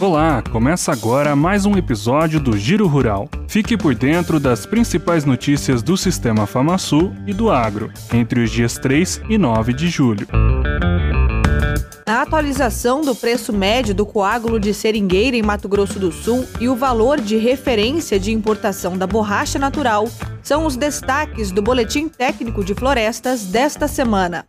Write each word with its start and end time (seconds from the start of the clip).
Olá, 0.00 0.44
começa 0.52 0.92
agora 0.92 1.34
mais 1.34 1.66
um 1.66 1.76
episódio 1.76 2.38
do 2.38 2.56
Giro 2.56 2.86
Rural. 2.86 3.28
Fique 3.48 3.76
por 3.76 3.96
dentro 3.96 4.38
das 4.38 4.64
principais 4.64 5.24
notícias 5.24 5.82
do 5.82 5.96
Sistema 5.96 6.46
FamaSul 6.46 7.12
e 7.26 7.34
do 7.34 7.50
agro, 7.50 7.90
entre 8.12 8.40
os 8.40 8.48
dias 8.48 8.74
3 8.74 9.22
e 9.28 9.36
9 9.36 9.72
de 9.72 9.88
julho. 9.88 10.28
A 12.06 12.22
atualização 12.22 13.00
do 13.00 13.12
preço 13.12 13.52
médio 13.52 13.92
do 13.92 14.06
coágulo 14.06 14.60
de 14.60 14.72
seringueira 14.72 15.36
em 15.36 15.42
Mato 15.42 15.68
Grosso 15.68 15.98
do 15.98 16.12
Sul 16.12 16.46
e 16.60 16.68
o 16.68 16.76
valor 16.76 17.20
de 17.20 17.36
referência 17.36 18.20
de 18.20 18.32
importação 18.32 18.96
da 18.96 19.06
borracha 19.06 19.58
natural 19.58 20.08
são 20.44 20.64
os 20.64 20.76
destaques 20.76 21.50
do 21.50 21.60
Boletim 21.60 22.08
Técnico 22.08 22.64
de 22.64 22.72
Florestas 22.72 23.46
desta 23.46 23.88
semana. 23.88 24.46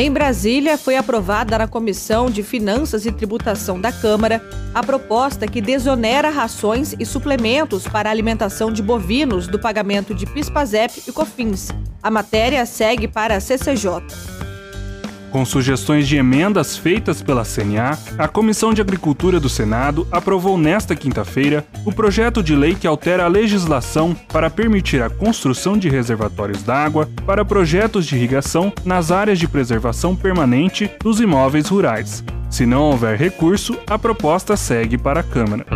Em 0.00 0.12
Brasília, 0.12 0.78
foi 0.78 0.94
aprovada 0.94 1.58
na 1.58 1.66
Comissão 1.66 2.30
de 2.30 2.40
Finanças 2.44 3.04
e 3.04 3.10
Tributação 3.10 3.80
da 3.80 3.90
Câmara 3.90 4.40
a 4.72 4.80
proposta 4.80 5.44
que 5.48 5.60
desonera 5.60 6.30
rações 6.30 6.94
e 7.00 7.04
suplementos 7.04 7.82
para 7.82 8.08
alimentação 8.08 8.72
de 8.72 8.80
bovinos 8.80 9.48
do 9.48 9.58
pagamento 9.58 10.14
de 10.14 10.24
PIS/PASEP 10.24 11.02
e 11.08 11.10
COFINS. 11.10 11.70
A 12.00 12.12
matéria 12.12 12.64
segue 12.64 13.08
para 13.08 13.34
a 13.34 13.40
CCJ. 13.40 14.37
Com 15.30 15.44
sugestões 15.44 16.08
de 16.08 16.16
emendas 16.16 16.76
feitas 16.76 17.20
pela 17.20 17.44
CNA, 17.44 17.98
a 18.16 18.26
Comissão 18.26 18.72
de 18.72 18.80
Agricultura 18.80 19.38
do 19.38 19.48
Senado 19.48 20.08
aprovou 20.10 20.56
nesta 20.56 20.96
quinta-feira 20.96 21.66
o 21.84 21.92
projeto 21.92 22.42
de 22.42 22.54
lei 22.54 22.74
que 22.74 22.86
altera 22.86 23.24
a 23.24 23.28
legislação 23.28 24.14
para 24.32 24.48
permitir 24.48 25.02
a 25.02 25.10
construção 25.10 25.76
de 25.76 25.88
reservatórios 25.88 26.62
d'água 26.62 27.08
para 27.26 27.44
projetos 27.44 28.06
de 28.06 28.16
irrigação 28.16 28.72
nas 28.84 29.10
áreas 29.10 29.38
de 29.38 29.46
preservação 29.46 30.16
permanente 30.16 30.90
dos 31.02 31.20
imóveis 31.20 31.68
rurais. 31.68 32.24
Se 32.48 32.64
não 32.64 32.84
houver 32.84 33.18
recurso, 33.18 33.78
a 33.86 33.98
proposta 33.98 34.56
segue 34.56 34.96
para 34.96 35.20
a 35.20 35.22
Câmara. 35.22 35.66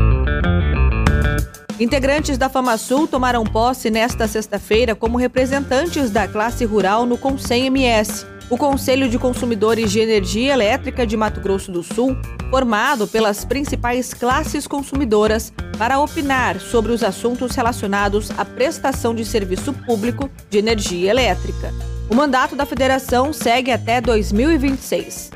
Integrantes 1.78 2.38
da 2.38 2.48
FamaSul 2.48 3.06
tomaram 3.06 3.44
posse 3.44 3.90
nesta 3.90 4.26
sexta-feira 4.26 4.94
como 4.94 5.18
representantes 5.18 6.10
da 6.10 6.26
classe 6.26 6.64
rural 6.64 7.04
no 7.04 7.18
Conselho 7.18 7.66
MS 7.66 8.32
o 8.52 8.56
Conselho 8.58 9.08
de 9.08 9.18
Consumidores 9.18 9.90
de 9.90 9.98
Energia 9.98 10.52
Elétrica 10.52 11.06
de 11.06 11.16
Mato 11.16 11.40
Grosso 11.40 11.72
do 11.72 11.82
Sul, 11.82 12.14
formado 12.50 13.08
pelas 13.08 13.46
principais 13.46 14.12
classes 14.12 14.66
consumidoras, 14.66 15.50
para 15.78 15.98
opinar 15.98 16.60
sobre 16.60 16.92
os 16.92 17.02
assuntos 17.02 17.56
relacionados 17.56 18.30
à 18.36 18.44
prestação 18.44 19.14
de 19.14 19.24
serviço 19.24 19.72
público 19.72 20.28
de 20.50 20.58
energia 20.58 21.10
elétrica. 21.10 21.72
O 22.10 22.14
mandato 22.14 22.54
da 22.54 22.66
federação 22.66 23.32
segue 23.32 23.70
até 23.70 24.02
2026. 24.02 25.30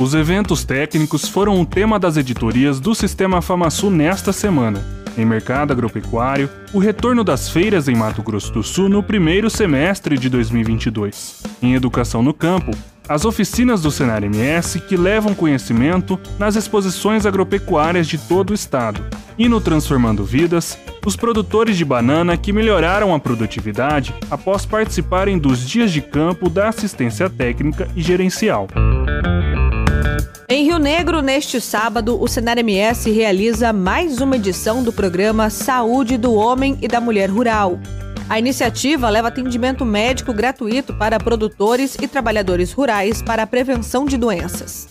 Os 0.00 0.14
eventos 0.14 0.64
técnicos 0.64 1.28
foram 1.28 1.60
o 1.60 1.66
tema 1.66 1.98
das 1.98 2.16
editorias 2.16 2.80
do 2.80 2.94
Sistema 2.94 3.42
FamaSul 3.42 3.90
nesta 3.90 4.32
semana 4.32 4.96
em 5.16 5.24
mercado 5.24 5.72
agropecuário, 5.72 6.48
o 6.72 6.78
retorno 6.78 7.24
das 7.24 7.48
feiras 7.48 7.88
em 7.88 7.94
Mato 7.94 8.22
Grosso 8.22 8.52
do 8.52 8.62
Sul 8.62 8.88
no 8.88 9.02
primeiro 9.02 9.48
semestre 9.48 10.18
de 10.18 10.28
2022. 10.28 11.42
Em 11.62 11.74
educação 11.74 12.22
no 12.22 12.34
campo, 12.34 12.72
as 13.08 13.24
oficinas 13.24 13.82
do 13.82 13.90
Senar 13.90 14.24
MS 14.24 14.80
que 14.80 14.96
levam 14.96 15.34
conhecimento 15.34 16.18
nas 16.38 16.56
exposições 16.56 17.24
agropecuárias 17.24 18.06
de 18.06 18.18
todo 18.18 18.50
o 18.50 18.54
estado. 18.54 19.04
E 19.38 19.48
no 19.48 19.60
Transformando 19.60 20.24
Vidas, 20.24 20.78
os 21.04 21.14
produtores 21.14 21.76
de 21.76 21.84
banana 21.84 22.36
que 22.36 22.52
melhoraram 22.52 23.14
a 23.14 23.20
produtividade 23.20 24.12
após 24.30 24.66
participarem 24.66 25.38
dos 25.38 25.60
dias 25.66 25.92
de 25.92 26.00
campo 26.00 26.50
da 26.50 26.68
assistência 26.68 27.30
técnica 27.30 27.88
e 27.94 28.02
gerencial. 28.02 28.66
Em 30.48 30.64
Rio 30.64 30.78
Negro, 30.78 31.22
neste 31.22 31.60
sábado, 31.60 32.22
o 32.22 32.28
Senar 32.28 32.56
MS 32.56 33.10
realiza 33.10 33.72
mais 33.72 34.20
uma 34.20 34.36
edição 34.36 34.80
do 34.80 34.92
programa 34.92 35.50
Saúde 35.50 36.16
do 36.16 36.34
Homem 36.34 36.78
e 36.80 36.86
da 36.86 37.00
Mulher 37.00 37.28
Rural. 37.28 37.80
A 38.28 38.38
iniciativa 38.38 39.08
leva 39.08 39.26
atendimento 39.26 39.84
médico 39.84 40.32
gratuito 40.32 40.94
para 40.94 41.18
produtores 41.18 41.96
e 42.00 42.06
trabalhadores 42.06 42.72
rurais 42.72 43.20
para 43.20 43.42
a 43.42 43.46
prevenção 43.46 44.04
de 44.04 44.16
doenças. 44.16 44.88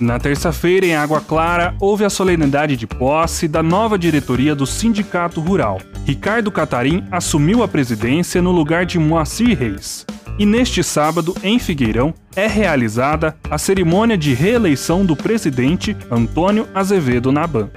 Na 0.00 0.18
terça-feira, 0.18 0.84
em 0.84 0.96
Água 0.96 1.20
Clara, 1.20 1.76
houve 1.78 2.04
a 2.04 2.10
solenidade 2.10 2.76
de 2.76 2.88
posse 2.88 3.46
da 3.46 3.62
nova 3.62 3.96
diretoria 3.96 4.56
do 4.56 4.66
Sindicato 4.66 5.40
Rural. 5.40 5.80
Ricardo 6.04 6.50
Catarim 6.50 7.04
assumiu 7.12 7.62
a 7.62 7.68
presidência 7.68 8.42
no 8.42 8.50
lugar 8.50 8.84
de 8.84 8.98
Moacir 8.98 9.56
Reis. 9.56 10.04
E 10.38 10.46
neste 10.46 10.82
sábado, 10.82 11.34
em 11.42 11.58
Figueirão, 11.58 12.14
é 12.34 12.46
realizada 12.46 13.36
a 13.50 13.58
cerimônia 13.58 14.16
de 14.16 14.32
reeleição 14.32 15.04
do 15.04 15.14
presidente 15.14 15.94
Antônio 16.10 16.66
Azevedo 16.74 17.30
Naban. 17.30 17.70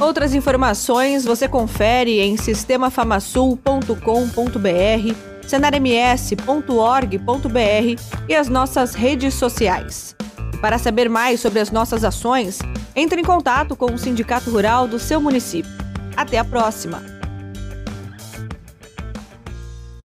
Outras 0.00 0.32
informações 0.34 1.24
você 1.24 1.48
confere 1.48 2.20
em 2.20 2.36
sistemafamasul.com.br, 2.36 5.14
cenarms.org.br 5.46 8.02
e 8.28 8.34
as 8.34 8.48
nossas 8.48 8.94
redes 8.94 9.34
sociais. 9.34 10.14
Para 10.60 10.78
saber 10.78 11.10
mais 11.10 11.40
sobre 11.40 11.60
as 11.60 11.70
nossas 11.70 12.04
ações, 12.04 12.58
entre 12.94 13.20
em 13.20 13.24
contato 13.24 13.76
com 13.76 13.92
o 13.92 13.98
Sindicato 13.98 14.50
Rural 14.50 14.88
do 14.88 14.98
seu 14.98 15.20
município. 15.20 15.70
Até 16.16 16.38
a 16.38 16.44
próxima! 16.44 17.17